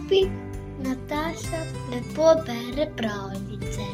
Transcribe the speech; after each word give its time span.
papi 0.00 0.28
Nataša 0.78 1.60
lepo 1.90 2.34
bere 2.46 2.86
pravljice. 2.96 3.86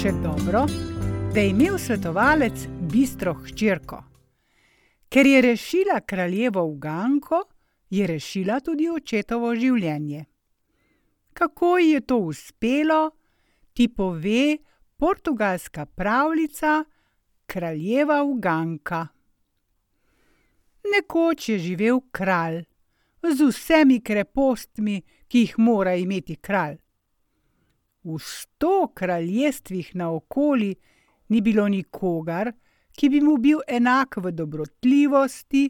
Še 0.00 0.12
dobro, 0.22 0.66
da 1.34 1.40
je 1.40 1.50
imel 1.50 1.78
svetovalec 1.78 2.66
bistro 2.92 3.34
hčerko. 3.34 4.02
Ker 5.08 5.26
je 5.26 5.42
rešila 5.42 6.00
kraljevo 6.06 6.64
uganko, 6.64 7.42
je 7.90 8.06
rešila 8.06 8.60
tudi 8.60 8.88
očetovo 8.90 9.54
življenje. 9.54 10.24
Kako 11.32 11.78
ji 11.78 11.90
je 11.90 12.00
to 12.00 12.18
uspelo, 12.18 13.10
ti 13.72 13.88
pove 13.88 14.56
portugalska 14.96 15.86
pravljica 15.86 16.84
Kraljeva 17.46 18.22
uganka. 18.22 19.06
Nekoč 20.94 21.48
je 21.48 21.58
živel 21.58 22.00
kralj 22.10 22.64
z 23.22 23.48
vsemi 23.48 24.00
krepostmi, 24.00 25.02
ki 25.28 25.38
jih 25.38 25.58
mora 25.58 25.94
imeti 25.94 26.36
kralj. 26.36 26.78
V 28.04 28.18
sto 28.18 28.88
kraljestvih 28.94 29.94
naokoli 29.94 30.74
ni 31.28 31.40
bilo 31.40 31.68
nikogar, 31.68 32.52
ki 32.96 33.08
bi 33.08 33.20
mu 33.20 33.36
bil 33.36 33.60
enak 33.68 34.16
v 34.16 34.32
dobrotljivosti, 34.32 35.68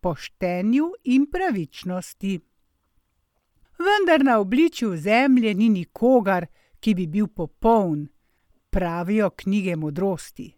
poštenju 0.00 0.92
in 1.04 1.26
pravičnosti. 1.30 2.40
Vendar 3.82 4.24
na 4.24 4.38
obličju 4.38 4.96
Zemlje 4.96 5.54
ni 5.54 5.68
nikogar, 5.68 6.46
ki 6.80 6.94
bi 6.94 7.06
bil 7.06 7.28
popoln, 7.28 8.08
pravijo 8.70 9.30
knjige 9.30 9.76
modrosti. 9.76 10.48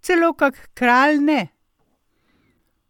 Celo 0.00 0.32
kak 0.32 0.70
kralj 0.74 1.20
ne. 1.20 1.48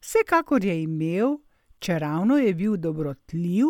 Vsekakor 0.00 0.64
je 0.64 0.83
imel, 0.83 1.36
čeravno 1.81 2.36
je 2.36 2.55
bil 2.55 2.77
dobrotljiv, 2.77 3.67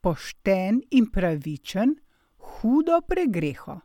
pošten 0.00 0.80
in 0.90 1.06
pravičen, 1.12 1.94
hudo 2.36 3.00
pregreho. 3.08 3.80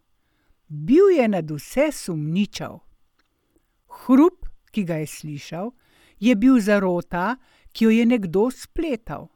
Bil 0.68 1.10
je 1.18 1.28
nadvse 1.28 1.92
sumničav. 1.92 2.80
Hrup, 3.88 4.46
ki 4.72 4.84
ga 4.84 5.00
je 5.02 5.08
slišal, 5.08 5.72
je 6.20 6.36
bil 6.36 6.60
zarota, 6.60 7.38
ki 7.72 7.86
jo 7.86 7.92
je 7.92 8.06
nekdo 8.06 8.50
spletal. 8.52 9.30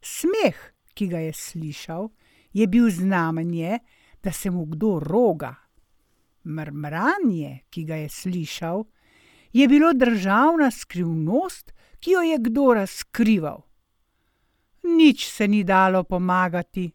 Smeh, 0.00 0.58
ki 0.94 1.08
ga 1.08 1.24
je 1.24 1.32
slišal, 1.32 2.08
je 2.52 2.66
bil 2.66 2.90
znamenje, 2.90 3.78
da 4.22 4.32
se 4.32 4.50
mu 4.50 4.64
kdo 4.64 4.98
roga. 5.00 5.54
Mrmranje, 6.44 7.64
ki 7.70 7.84
ga 7.84 7.96
je 7.96 8.08
slišal, 8.08 8.84
je 9.52 9.68
bilo 9.68 9.92
državna 9.92 10.70
skrivnost, 10.70 11.72
ki 12.00 12.10
jo 12.10 12.20
je 12.20 12.38
kdo 12.38 12.74
razkrival. 12.74 13.62
Nič 14.82 15.26
se 15.28 15.48
ni 15.48 15.64
dalo 15.64 16.04
pomagati. 16.04 16.90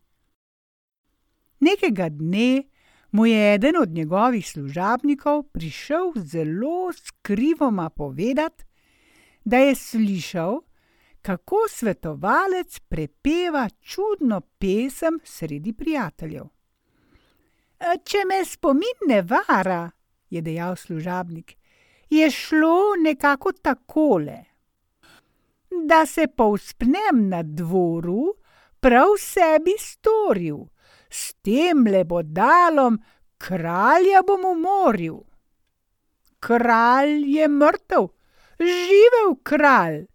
Nekega 1.60 2.10
dne 2.10 2.64
mu 3.12 3.26
je 3.26 3.54
eden 3.54 3.78
od 3.82 3.90
njegovih 3.90 4.50
služabnikov 4.50 5.44
prišel 5.44 6.12
zelo 6.16 6.94
skrivoma 6.94 7.90
povedati, 7.90 8.64
da 9.46 9.58
je 9.58 9.76
slišal, 9.76 10.62
kako 11.22 11.56
svetovalec 11.70 12.80
prepeva 12.80 13.70
čudno 13.82 14.42
pesem 14.42 15.20
sredi 15.24 15.74
prijateljev. 15.74 16.46
Če 18.04 18.18
me 18.28 18.46
spomin 18.46 19.08
ne 19.08 19.22
vara, 19.22 19.92
je 20.30 20.42
dejal 20.42 20.76
služabnik, 20.76 21.56
je 22.10 22.32
šlo 22.32 22.96
nekako 23.04 23.52
takole. 23.52 24.55
Da 25.84 26.06
se 26.06 26.28
povzpnem 26.28 27.30
na 27.30 27.44
dvoru, 27.44 28.34
prav 28.80 29.18
sebi 29.20 29.76
storil, 29.80 30.66
s 31.10 31.34
tem 31.44 31.84
le 31.88 32.04
bodalom 32.04 32.98
kralja 33.38 34.22
bom 34.28 34.46
umoril. 34.46 35.20
Kralj 36.40 37.24
je 37.38 37.48
mrtev, 37.48 38.08
živel 38.60 39.36
kralj! 39.44 40.06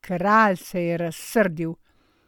Kralj 0.00 0.56
se 0.56 0.82
je 0.82 0.96
razsrdil 0.96 1.74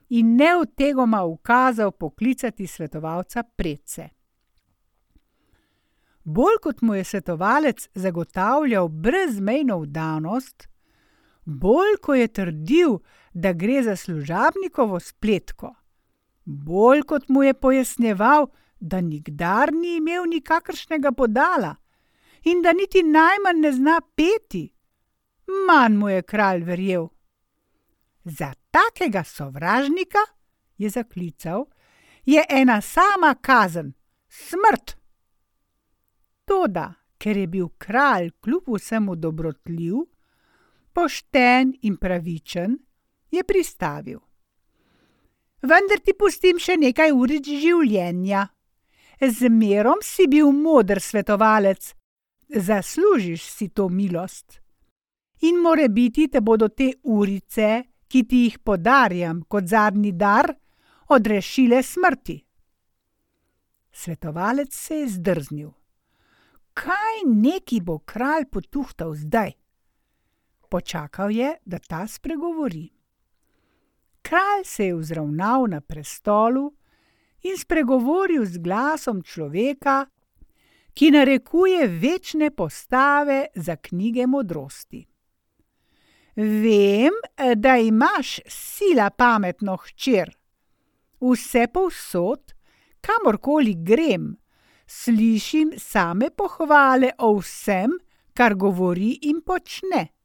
in 0.09 0.37
neotegoma 0.37 1.25
ukazal 1.25 1.91
poklicati 1.91 2.67
svetovalca 2.67 3.43
predse. 3.43 4.09
Bolj 6.25 6.59
kot 6.63 6.83
mu 6.83 6.95
je 6.95 7.05
svetovalec 7.05 7.89
zagotavljal 7.95 8.89
brezmejno 8.89 9.79
vdanost, 9.79 10.69
bolj 11.45 11.97
ko 12.03 12.15
je 12.15 12.29
trdil, 12.29 12.99
da 13.35 13.53
gre 13.53 13.83
za 13.83 13.97
služabnikovo 13.97 15.01
spletko, 15.01 15.75
bolj 16.45 17.03
kot 17.03 17.29
mu 17.29 17.43
je 17.43 17.55
pojasnjeval, 17.55 18.47
da 18.81 19.01
nikdar 19.01 19.73
ni 19.73 19.97
imel 19.97 20.25
nikakršnega 20.27 21.13
podala 21.13 21.77
in 22.45 22.63
da 22.63 22.73
niti 22.73 23.03
najmanj 23.03 23.61
ne 23.61 23.73
zna 23.73 24.01
peti, 24.17 24.75
manj 25.67 25.97
mu 25.97 26.09
je 26.09 26.23
kralj 26.23 26.65
verjel. 26.65 27.09
Za 28.25 28.55
takega 28.71 29.25
sovražnika, 29.25 30.19
je 30.79 30.91
zaklical, 30.91 31.65
je 32.25 32.45
ena 32.49 32.81
sama 32.81 33.35
kazen: 33.35 33.93
smrt. 34.29 34.97
Toda, 36.45 36.95
ker 37.19 37.37
je 37.37 37.47
bil 37.47 37.69
kralj 37.79 38.31
kljub 38.41 38.63
vsemu 38.75 39.17
dobrotljiv, 39.17 39.95
pošten 40.93 41.73
in 41.83 41.97
pravičen, 41.97 42.77
je 43.31 43.45
pristavil. 43.45 44.21
Vendar 45.63 46.01
ti 46.05 46.15
pustim 46.19 46.59
še 46.59 46.77
nekaj 46.77 47.13
uric 47.15 47.47
življenja. 47.47 48.49
Zmerom 49.23 50.01
si 50.03 50.27
bil 50.27 50.51
moder 50.51 50.99
svetovalec, 51.01 51.93
zaslužiš 52.51 53.45
si 53.47 53.69
to 53.69 53.87
milost. 53.89 54.59
In 55.47 55.61
more 55.63 55.89
biti 55.89 56.29
te 56.29 56.43
bodo 56.43 56.69
te 56.69 56.93
urice, 57.03 57.71
ki 58.11 58.25
ti 58.27 58.43
jih 58.47 58.59
podarjam 58.59 59.45
kot 59.49 59.71
zadnji 59.71 60.13
dar, 60.13 60.51
odrešile 61.15 61.83
smrti. 61.83 62.37
Svetovalec 63.93 64.75
se 64.75 65.01
je 65.03 65.09
zdrznil. 65.09 65.71
Kaj 66.75 67.25
neki 67.27 67.81
bo 67.81 67.99
kralj 67.99 68.49
potuhtal 68.51 69.15
zdaj? 69.15 69.62
Počakal 70.73 71.31
je, 71.31 71.55
da 71.65 71.79
ta 71.79 72.07
spregovori. 72.07 72.89
Kralj 74.23 74.65
se 74.65 74.87
je 74.87 74.95
vzravnal 74.95 75.67
na 75.69 75.81
prestolu 75.81 76.73
in 77.43 77.59
spregovoril 77.59 78.47
z 78.47 78.57
glasom 78.59 79.21
človeka, 79.23 80.07
ki 80.95 81.11
narekuje 81.11 81.89
večne 81.89 82.51
postave 82.51 83.47
za 83.55 83.77
knjige 83.77 84.27
modrosti. 84.27 85.03
Vem, 86.37 87.21
da 87.57 87.77
imaš 87.77 88.41
sila 88.49 89.11
pametno 89.11 89.77
hčer. 89.77 90.33
Vse 91.21 91.67
povsod, 91.69 92.55
kamorkoli 93.01 93.75
grem, 93.77 94.37
slišim 94.87 95.77
same 95.77 96.31
pohvale 96.31 97.13
o 97.19 97.35
vsem, 97.37 97.93
kar 98.33 98.55
govori 98.55 99.19
in 99.29 99.45
počne. 99.45 100.22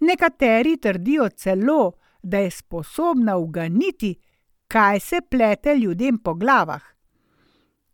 Nekateri 0.00 0.76
trdijo 0.76 1.28
celo, 1.28 1.92
da 2.22 2.38
je 2.38 2.50
sposobna 2.50 3.36
uganiti, 3.36 4.14
kaj 4.68 5.00
se 5.00 5.20
plete 5.30 5.74
ljudem 5.76 6.18
po 6.18 6.34
glavah. 6.34 6.82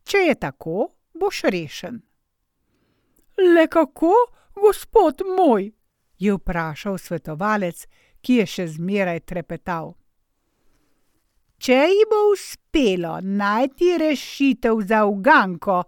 Če 0.05 0.19
je 0.19 0.35
tako, 0.35 0.89
boš 1.15 1.43
rešen. 1.43 2.01
Le 3.39 3.67
kako, 3.67 4.13
gospod 4.55 5.23
moj? 5.37 5.73
je 6.19 6.33
vprašal 6.33 6.99
svetovalec, 6.99 7.87
ki 8.21 8.41
je 8.41 8.47
še 8.47 8.67
zmeraj 8.79 9.21
trepetal. 9.29 9.93
Če 11.59 11.77
ji 11.89 12.07
bo 12.11 12.21
uspelo 12.33 13.19
najti 13.21 13.97
rešitev 14.01 14.81
za 14.89 15.05
uganko, 15.09 15.83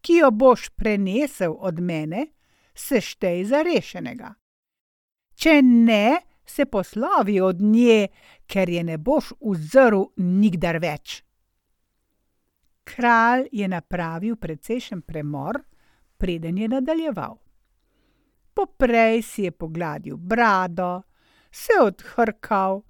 ki 0.00 0.20
jo 0.20 0.30
boš 0.30 0.70
prenesel 0.76 1.56
od 1.58 1.80
mene, 1.80 2.26
se 2.74 3.00
štej 3.00 3.44
za 3.44 3.62
rešenega. 3.62 4.34
Če 5.40 5.62
ne, 5.64 6.20
se 6.44 6.66
poslovi 6.66 7.38
od 7.40 7.60
nje, 7.64 8.08
ker 8.44 8.68
je 8.68 8.82
ne 8.84 8.98
boš 8.98 9.32
uzrl 9.40 10.10
nikdar 10.20 10.76
več. 10.82 11.22
Kralj 12.84 13.46
je 13.52 13.68
napravil 13.72 14.36
precejšen 14.36 15.00
premor, 15.00 15.62
preden 16.20 16.58
je 16.58 16.68
nadaljeval. 16.68 17.38
Poprej 18.52 19.22
si 19.22 19.46
je 19.46 19.54
pogladil 19.56 20.18
brado, 20.18 21.06
se 21.48 21.78
odhrkal 21.80 22.82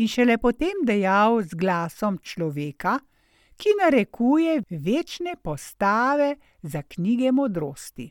in 0.00 0.08
šele 0.08 0.38
potem 0.38 0.86
dejal 0.88 1.42
z 1.42 1.58
glasom 1.58 2.16
človeka, 2.22 2.96
ki 3.60 3.76
narekuje 3.82 4.62
večne 4.70 5.36
postave 5.36 6.36
za 6.62 6.82
knjige 6.82 7.32
modrosti. 7.32 8.08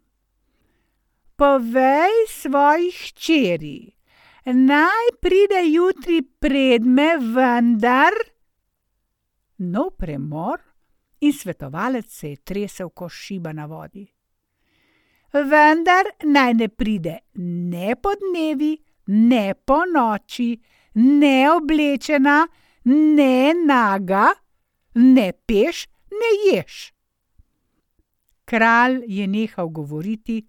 Povej 1.41 2.29
svoji 2.29 2.91
hčeri, 2.93 3.89
naj 4.45 5.07
pride 5.17 5.63
jutri 5.73 6.19
predme, 6.21 7.15
vendar. 7.17 8.13
Nov 9.57 9.95
premor 9.97 10.61
in 11.25 11.33
svetovalec 11.33 12.13
se 12.13 12.29
je 12.29 12.35
tresel 12.45 12.91
kot 12.93 13.09
šiba 13.09 13.55
na 13.57 13.65
vodi. 13.65 14.05
Vendar 15.33 16.11
naj 16.29 16.53
ne 16.53 16.69
pride 16.69 17.17
ne 17.41 17.95
po 17.95 18.13
dnevi, 18.21 18.77
ne 19.07 19.55
po 19.65 19.81
noči, 19.89 20.51
ne 20.93 21.35
oblečena, 21.55 22.37
ne 22.85 23.53
naga, 23.65 24.29
ne 24.93 25.27
peš, 25.33 25.87
ne 26.13 26.31
ješ. 26.45 26.93
Kralj 28.45 29.01
je 29.07 29.27
nehal 29.27 29.73
govoriti, 29.73 30.43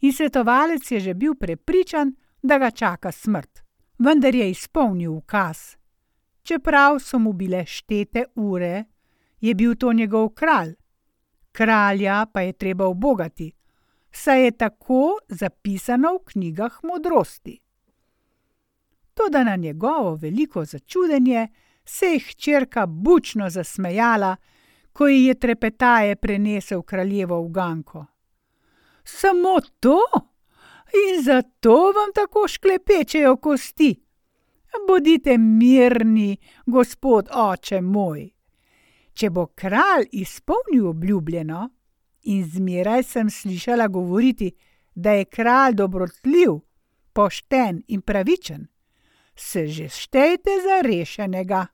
in 0.00 0.12
svetovalec 0.12 0.90
je 0.90 1.00
že 1.00 1.14
bil 1.14 1.34
prepričan, 1.34 2.14
da 2.42 2.58
ga 2.58 2.70
čaka 2.70 3.12
smrt, 3.12 3.62
vendar 3.98 4.34
je 4.34 4.50
izpolnil 4.50 5.12
ukaz. 5.12 5.76
Čeprav 6.42 6.98
so 6.98 7.18
mu 7.18 7.32
bile 7.32 7.64
štete 7.66 8.24
ure, 8.34 8.84
je 9.40 9.54
bil 9.54 9.74
to 9.74 9.92
njegov 9.92 10.28
kralj, 10.28 10.74
kralja 11.52 12.26
pa 12.32 12.40
je 12.40 12.52
treba 12.52 12.86
ubogati, 12.86 13.52
saj 14.12 14.44
je 14.44 14.50
tako 14.50 15.18
zapisano 15.28 16.14
v 16.14 16.24
knjigah 16.24 16.78
modrosti. 16.82 17.60
Toda 19.14 19.44
na 19.44 19.56
njegovo 19.56 20.14
veliko 20.14 20.64
začudenje 20.64 21.48
se 21.84 22.06
je 22.06 22.18
hčerka 22.18 22.86
bučno 22.86 23.50
zasmejala, 23.50 24.36
ko 24.92 25.06
ji 25.08 25.24
je 25.24 25.34
trepetaje 25.34 26.16
prenesel 26.16 26.82
kraljevo 26.82 27.40
uganko. 27.40 28.06
Samo 29.06 29.60
to? 29.80 30.00
In 30.92 31.22
zato 31.22 31.92
vam 31.92 32.12
tako 32.14 32.48
šklepečejo 32.48 33.36
kosti? 33.36 34.02
Bodite 34.88 35.38
mirni, 35.38 36.36
gospod 36.66 37.28
oče 37.32 37.80
moj. 37.80 38.30
Če 39.14 39.30
bo 39.30 39.46
kralj 39.46 40.08
izpolnil 40.12 40.88
obljubljeno, 40.88 41.68
in 42.22 42.44
zmeraj 42.44 43.02
sem 43.02 43.30
slišala 43.30 43.86
govoriti, 43.88 44.50
da 44.94 45.10
je 45.10 45.24
kralj 45.24 45.74
dobrotljiv, 45.74 46.58
pošten 47.12 47.82
in 47.88 48.00
pravičen, 48.02 48.66
se 49.36 49.66
že 49.66 49.88
štejte 49.88 50.50
za 50.64 50.80
rešenega. 50.88 51.66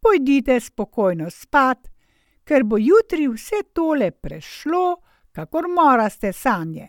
Pojdite 0.00 0.60
spokojno 0.60 1.30
spat, 1.30 1.88
ker 2.44 2.64
bo 2.64 2.76
jutri 2.78 3.28
vse 3.28 3.62
tole 3.72 4.10
prešlo, 4.10 4.96
kakor 5.34 5.66
moraste 5.68 6.32
sanje. 6.32 6.88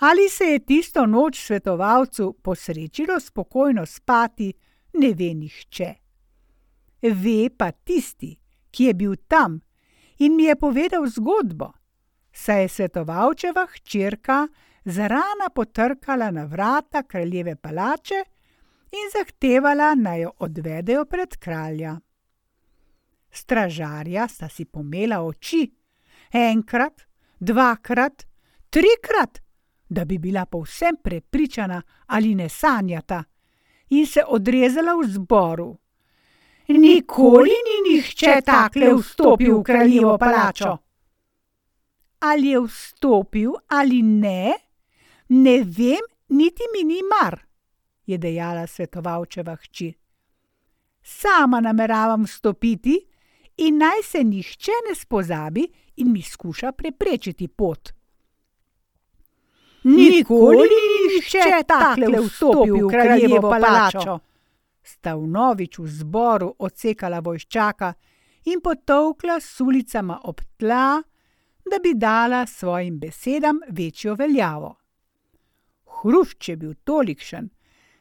Ali 0.00 0.28
se 0.28 0.44
je 0.44 0.58
tisto 0.58 1.06
noč 1.06 1.40
svetovalcu 1.44 2.32
posrečilo 2.42 3.20
spokojno 3.20 3.86
spati, 3.86 4.52
ne 4.92 5.14
ve 5.14 5.34
nihče. 5.34 5.94
Ve 7.02 7.50
pa 7.58 7.70
tisti, 7.72 8.36
ki 8.70 8.84
je 8.84 8.94
bil 8.94 9.16
tam 9.28 9.60
in 10.18 10.36
mi 10.36 10.44
je 10.44 10.56
povedal 10.56 11.06
zgodbo, 11.06 11.72
saj 12.32 12.62
je 12.62 12.68
svetovalčeva 12.68 13.66
hčerka 13.66 14.48
zarana 14.84 15.50
potrkala 15.54 16.30
na 16.30 16.44
vrata 16.44 17.02
kraljeve 17.02 17.56
palače 17.56 18.24
in 18.92 19.12
zahtevala, 19.12 19.94
naj 19.94 20.20
jo 20.20 20.32
odvedejo 20.38 21.04
pred 21.04 21.36
kralja. 21.36 21.98
Stražarja 23.30 24.28
sta 24.28 24.48
si 24.48 24.64
pomela 24.64 25.20
oči, 25.22 25.79
enkrat, 26.32 27.06
dvakrat, 27.38 28.26
trikrat, 28.70 29.42
da 29.88 30.04
bi 30.04 30.18
bila 30.18 30.46
povsem 30.46 30.96
prepričana, 31.02 31.82
ali 32.06 32.34
ne 32.34 32.48
sanjata, 32.48 33.24
in 33.88 34.06
se 34.06 34.22
odrezala 34.26 34.94
v 34.94 35.06
zboru. 35.08 35.78
Nikoli 36.68 37.50
ni 37.50 37.78
nihče 37.90 38.40
takle 38.46 38.94
vstopil 38.94 39.58
v 39.58 39.62
kraljevo 39.62 40.18
palačo. 40.18 40.76
Ali 42.20 42.48
je 42.48 42.60
vstopil 42.60 43.52
ali 43.68 44.02
ne, 44.02 44.54
ne 45.28 45.56
vem, 45.62 46.04
niti 46.28 46.62
mi 46.72 46.84
ni 46.84 47.00
mar, 47.02 47.40
je 48.06 48.18
dejala 48.18 48.66
svetovalčeva 48.66 49.56
hči. 49.56 49.94
Sama 51.02 51.60
nameravam 51.60 52.24
vstopiti 52.24 53.09
in 53.56 53.78
naj 53.78 54.02
se 54.02 54.24
nihče 54.24 54.72
ne 54.88 54.94
spozabi 54.94 55.66
in 55.96 56.12
mi 56.12 56.22
skuša 56.22 56.72
preprečiti 56.72 57.48
pot. 57.48 57.92
Nikoli 59.84 60.68
ni 60.68 60.96
nihče 61.14 61.62
takle 61.66 62.20
vstopil 62.20 62.86
v 62.86 62.90
kraljevo 62.90 63.50
palačo. 63.50 64.18
Sta 64.82 65.14
vnovič 65.16 65.78
v 65.78 65.86
zboru 65.86 66.54
odsekala 66.58 67.20
vojščaka 67.20 67.92
in 68.52 68.60
potovkla 68.60 69.40
s 69.40 69.60
ulicama 69.60 70.20
ob 70.24 70.40
tla, 70.56 71.00
da 71.70 71.78
bi 71.82 71.94
dala 71.94 72.46
svojim 72.46 72.98
besedam 72.98 73.60
večjo 73.68 74.14
veljavo. 74.14 74.74
Hrušč 76.00 76.48
je 76.48 76.56
bil 76.56 76.74
tolikšen, 76.84 77.50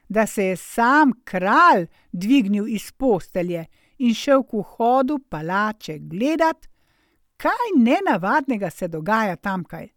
da 0.09 0.25
se 0.25 0.45
je 0.45 0.55
sam 0.57 1.11
kralj 1.23 1.87
dvignil 2.11 2.67
iz 2.67 2.91
postelje 2.91 3.65
in 3.99 4.13
šel 4.15 4.43
k 4.43 4.57
vhodu 4.57 5.19
palače 5.29 5.97
gledat, 5.99 6.67
kaj 7.37 7.71
nenavadnega 7.77 8.69
se 8.69 8.87
dogaja 8.87 9.35
tamkaj. 9.35 9.87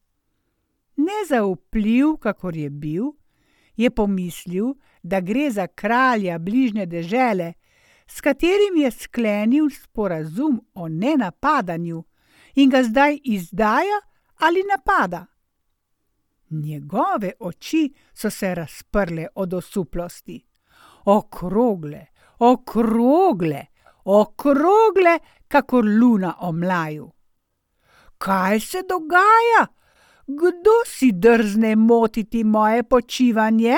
Nezaupljiv, 0.97 2.17
kakor 2.21 2.57
je 2.57 2.71
bil, 2.71 3.13
je 3.77 3.91
pomislil, 3.91 4.75
da 5.03 5.21
gre 5.21 5.51
za 5.51 5.67
kralja 5.67 6.39
bližnje 6.39 6.87
dežele, 6.87 7.53
s 8.07 8.21
katerim 8.21 8.77
je 8.77 8.91
sklenil 8.91 9.71
sporazum 9.71 10.61
o 10.75 10.89
nenapadanju 10.89 12.05
in 12.55 12.71
ga 12.71 12.83
zdaj 12.83 13.19
izdaja 13.25 14.01
ali 14.37 14.63
napada. 14.71 15.27
Njegove 16.51 17.33
oči 17.41 17.95
so 18.15 18.31
se 18.31 18.55
razprle 18.55 19.27
od 19.35 19.55
osuplosti. 19.55 20.45
Okrogle, 21.05 22.07
okrogle, 22.39 23.67
okrogle, 24.05 25.19
kakor 25.49 25.85
luna 25.85 26.35
o 26.41 26.53
mlaju. 26.53 27.11
Kaj 28.19 28.61
se 28.61 28.83
dogaja? 28.89 29.67
Kdo 30.27 30.77
si 30.87 31.13
drzne 31.13 31.77
motiti 31.77 32.45
moje 32.45 32.83
počivanje? 32.83 33.77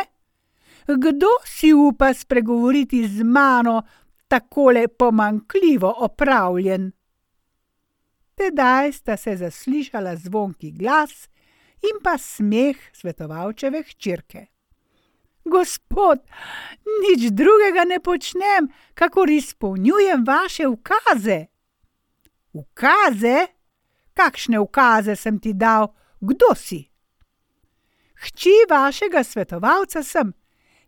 Kdo 0.86 1.26
si 1.44 1.72
upa 1.72 2.14
spregovoriti 2.14 3.08
z 3.08 3.22
mano 3.22 3.82
takole 4.28 4.88
pomankljivo 4.88 5.94
opravljen? 5.98 6.92
Tedaj 8.34 8.92
sta 8.92 9.16
se 9.16 9.36
zaslišala 9.36 10.16
zvonki 10.16 10.70
glas 10.70 11.28
in 11.82 12.02
pa 12.02 12.18
smeh 12.18 12.76
svetovalčeve 12.92 13.82
hčerke. 13.82 14.46
Gospod, 15.44 16.18
nič 17.04 17.28
drugega 17.36 17.84
ne 17.84 18.00
počnem, 18.00 18.68
kakor 18.94 19.30
izpolnjujem 19.30 20.24
vaše 20.24 20.68
ukaze. 20.68 21.46
Ukaze? 22.52 23.46
Kakšne 24.14 24.58
ukaze 24.58 25.16
sem 25.16 25.38
ti 25.38 25.52
dal, 25.52 25.92
kdo 26.20 26.54
si? 26.56 26.80
Hči 28.24 28.64
vašega 28.70 29.24
svetovalca 29.24 30.02
sem 30.02 30.32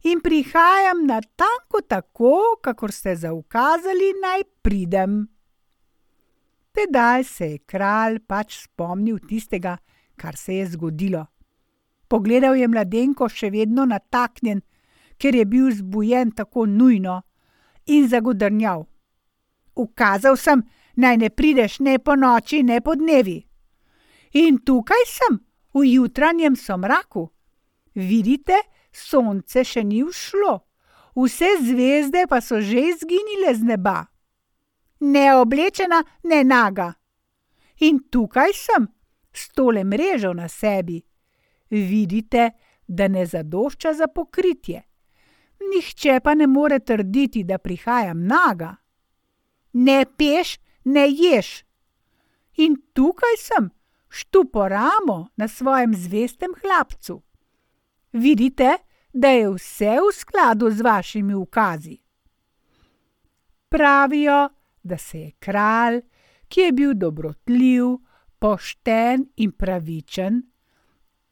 in 0.06 0.20
prihajam 0.20 1.04
na 1.06 1.20
tanko 1.20 1.82
tako, 1.88 2.56
kakor 2.62 2.92
ste 2.92 3.16
zaukazali, 3.16 4.14
naj 4.22 4.42
pridem. 4.62 5.26
Tedaj 6.72 7.24
se 7.24 7.46
je 7.50 7.58
kralj 7.58 8.20
pač 8.28 8.60
spomnil 8.62 9.18
tistega, 9.28 9.76
kar 10.16 10.36
se 10.36 10.54
je 10.54 10.66
zgodilo. 10.66 11.26
Pogledal 12.08 12.56
je 12.56 12.68
mladenko 12.68 13.28
še 13.28 13.50
vedno 13.50 13.84
nataknjen, 13.84 14.62
ker 15.18 15.34
je 15.34 15.44
bil 15.44 15.70
zbujen 15.74 16.30
tako 16.36 16.66
nujno, 16.66 17.22
in 17.86 18.08
zagodrnjal. 18.08 18.86
Ukazal 19.76 20.36
sem, 20.36 20.62
naj 20.96 21.16
ne 21.16 21.30
prideš 21.30 21.80
ne 21.80 21.98
po 21.98 22.16
noči, 22.16 22.62
ne 22.62 22.80
po 22.80 22.94
dnevi. 22.94 23.38
In 24.42 24.58
tukaj 24.64 25.04
sem, 25.06 25.38
v 25.74 25.84
jutranjem 25.92 26.56
somraku. 26.56 27.28
Vidite, 27.94 28.58
sonce 28.92 29.64
še 29.64 29.84
ni 29.84 30.02
všlo, 30.04 30.54
vse 31.16 31.50
zvezde 31.64 32.26
pa 32.28 32.40
so 32.40 32.60
že 32.60 32.90
izginile 32.92 33.54
z 33.54 33.64
neba. 33.64 34.04
Neoblečena, 35.00 36.02
ne 36.24 36.44
naga. 36.44 36.92
In 37.80 38.00
tukaj 38.10 38.52
sem, 38.56 38.88
s 39.32 39.52
tole 39.52 39.84
mrežo 39.84 40.32
na 40.32 40.48
sebi 40.48 41.05
vidite, 41.70 42.50
da 42.88 43.08
ne 43.08 43.26
zadošča 43.26 43.92
za 43.92 44.06
pokritje. 44.06 44.82
Nihče 45.74 46.20
pa 46.20 46.34
ne 46.34 46.46
more 46.46 46.78
trditi, 46.78 47.44
da 47.44 47.58
prihajam 47.58 48.26
naga. 48.26 48.76
Ne 49.72 50.04
peš, 50.16 50.58
ne 50.84 51.06
ješ. 51.10 51.64
In 52.56 52.76
tukaj 52.92 53.36
sem, 53.38 53.70
štupo 54.08 54.68
ramo 54.68 55.28
na 55.36 55.48
svojem 55.48 55.94
zvestem 55.94 56.54
hlapcu. 56.62 57.22
Vidite, 58.12 58.76
da 59.12 59.28
je 59.28 59.50
vse 59.50 59.98
v 60.00 60.12
skladu 60.14 60.70
z 60.70 60.80
vašimi 60.80 61.34
ukazi. 61.34 61.98
Pravijo, 63.68 64.48
da 64.82 64.98
se 64.98 65.20
je 65.20 65.30
kralj, 65.38 66.00
ki 66.48 66.60
je 66.60 66.72
bil 66.72 66.94
dobrotljiv, 66.94 67.84
pošten 68.38 69.26
in 69.36 69.52
pravičen, 69.52 70.42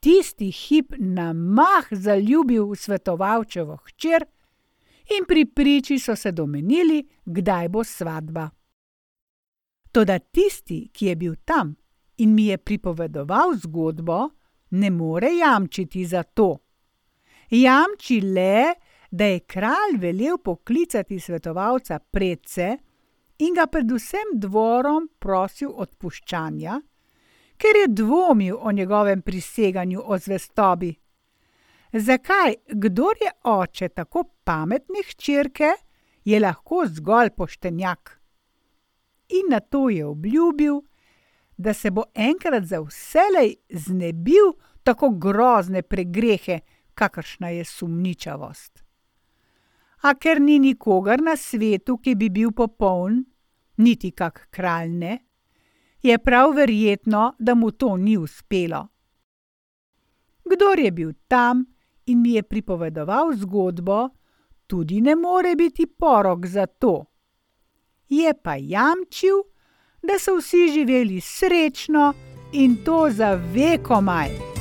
tisti 0.04 0.50
hip 0.50 0.92
na 0.98 1.32
mah 1.32 1.88
zaljubil 1.90 2.66
v 2.68 2.76
svetovalčevo 2.76 3.78
hčer, 3.86 4.26
in 5.16 5.24
pri 5.24 5.46
priči 5.46 5.98
so 5.98 6.16
se 6.16 6.32
domenili, 6.32 7.00
kdaj 7.24 7.68
bo 7.68 7.84
svatba. 7.84 8.48
Toda 9.92 10.18
tisti, 10.18 10.90
ki 10.92 11.06
je 11.06 11.16
bil 11.16 11.34
tam 11.44 11.72
in 12.20 12.34
mi 12.34 12.46
je 12.46 12.58
pripovedoval 12.58 13.56
zgodbo, 13.64 14.28
ne 14.70 14.90
more 14.90 15.30
jamčiti 15.38 16.04
za 16.04 16.22
to. 16.22 16.58
Jamči 17.50 18.20
le, 18.20 18.74
da 19.10 19.24
je 19.24 19.40
kralj 19.40 19.98
velel 19.98 20.38
poklicati 20.38 21.20
svetovalca 21.20 21.98
predse 21.98 22.76
in 23.38 23.54
ga 23.54 23.66
predvsem 23.66 24.36
dvorom 24.40 25.08
prosil 25.18 25.70
odpuščanja, 25.70 26.80
ker 27.56 27.76
je 27.76 27.88
dvomil 27.88 28.56
o 28.60 28.72
njegovem 28.72 29.22
priseganju 29.22 30.02
o 30.04 30.18
zvestobi. 30.18 30.94
Zakaj, 31.92 32.54
kdor 32.68 33.14
je 33.20 33.30
oče 33.44 33.88
tako 33.88 34.24
pametne 34.44 35.02
hčerke, 35.08 35.70
je 36.24 36.40
lahko 36.40 36.84
zgolj 36.86 37.30
poštenjak? 37.36 38.20
In 39.28 39.50
na 39.50 39.60
to 39.60 39.88
je 39.88 40.06
obljubil, 40.06 40.80
da 41.56 41.72
se 41.72 41.90
bo 41.90 42.02
enkrat 42.14 42.64
za 42.64 42.80
vselej 42.80 43.54
znebil 43.70 44.52
tako 44.82 45.10
grozne 45.10 45.82
pregrehe, 45.82 46.60
kakršna 46.94 47.48
je 47.48 47.64
sumničavost. 47.64 48.84
A 50.02 50.14
ker 50.14 50.40
ni 50.40 50.58
nikogar 50.58 51.22
na 51.22 51.36
svetu, 51.36 51.96
ki 51.98 52.14
bi 52.14 52.28
bil 52.28 52.52
popoln, 52.52 53.24
niti 53.76 54.10
kak 54.10 54.48
kralj 54.50 54.90
ne, 54.90 55.18
je 56.04 56.18
prav 56.18 56.50
verjetno, 56.50 57.34
da 57.38 57.54
mu 57.54 57.70
to 57.70 57.96
ni 57.96 58.16
uspelo. 58.18 58.88
Kdor 60.44 60.78
je 60.78 60.90
bil 60.90 61.12
tam 61.28 61.64
in 62.06 62.22
mi 62.22 62.32
je 62.32 62.42
pripovedoval 62.42 63.32
zgodbo, 63.32 64.08
tudi 64.66 65.00
ne 65.00 65.16
more 65.16 65.56
biti 65.56 65.86
porok 65.86 66.46
za 66.46 66.66
to. 66.66 67.04
Je 68.08 68.34
pa 68.42 68.54
jamčil, 68.56 69.40
da 70.02 70.18
so 70.18 70.36
vsi 70.36 70.68
živeli 70.74 71.20
srečno 71.20 72.12
in 72.52 72.76
to 72.84 73.10
za 73.10 73.34
vekomaj. 73.54 74.53